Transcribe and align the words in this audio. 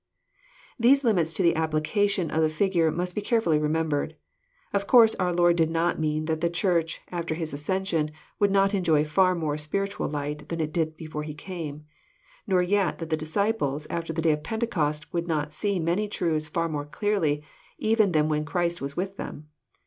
These 0.79 1.03
limits 1.03 1.31
to 1.33 1.43
the 1.43 1.53
application 1.55 2.31
of 2.31 2.41
the 2.41 2.49
figure 2.49 2.89
must 2.89 3.13
be 3.13 3.21
carefhily 3.21 3.59
remembered. 3.61 4.15
Of 4.73 4.87
course 4.87 5.13
our 5.17 5.31
Lord 5.31 5.55
did 5.57 5.69
not 5.69 5.99
mean 5.99 6.25
that 6.25 6.41
the 6.41 6.49
Church, 6.49 7.01
after 7.11 7.35
His 7.35 7.53
ascension, 7.53 8.09
would 8.39 8.49
not 8.49 8.73
enjoy 8.73 9.05
far 9.05 9.35
more 9.35 9.59
spiritual 9.59 10.09
light 10.09 10.49
than 10.49 10.59
it 10.59 10.73
did 10.73 10.97
before 10.97 11.21
He 11.21 11.35
came; 11.35 11.85
nor 12.47 12.63
yet 12.63 12.97
that 12.97 13.09
the 13.11 13.15
disciples, 13.15 13.85
after 13.91 14.11
the 14.11 14.23
day 14.23 14.31
of 14.31 14.41
Pentecost, 14.41 15.13
would 15.13 15.27
not 15.27 15.53
see 15.53 15.77
many 15.79 16.07
truths 16.07 16.47
far 16.47 16.67
more 16.67 16.85
clearly 16.85 17.43
even 17.77 18.11
than 18.11 18.27
when 18.27 18.43
Christ 18.43 18.81
was 18.81 18.97
with 18.97 19.17
them. 19.17 19.49